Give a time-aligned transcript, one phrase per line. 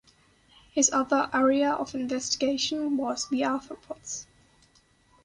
[0.71, 4.25] His other area of investigation was the arthropods.